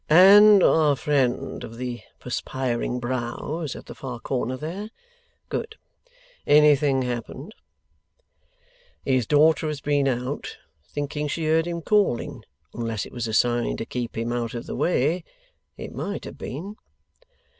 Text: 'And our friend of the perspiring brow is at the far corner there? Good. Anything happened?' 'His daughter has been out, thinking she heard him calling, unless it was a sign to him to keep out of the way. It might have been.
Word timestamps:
'And 0.09 0.63
our 0.63 0.95
friend 0.95 1.63
of 1.63 1.77
the 1.77 2.01
perspiring 2.19 2.99
brow 2.99 3.59
is 3.59 3.75
at 3.75 3.85
the 3.85 3.93
far 3.93 4.19
corner 4.19 4.57
there? 4.57 4.89
Good. 5.47 5.75
Anything 6.47 7.03
happened?' 7.03 7.53
'His 9.05 9.27
daughter 9.27 9.67
has 9.67 9.79
been 9.79 10.07
out, 10.07 10.57
thinking 10.87 11.27
she 11.27 11.45
heard 11.45 11.67
him 11.67 11.83
calling, 11.83 12.41
unless 12.73 13.05
it 13.05 13.13
was 13.13 13.27
a 13.27 13.33
sign 13.35 13.63
to 13.65 13.69
him 13.69 13.77
to 13.77 13.85
keep 13.85 14.17
out 14.17 14.55
of 14.55 14.65
the 14.65 14.75
way. 14.75 15.23
It 15.77 15.93
might 15.93 16.25
have 16.25 16.39
been. 16.39 16.77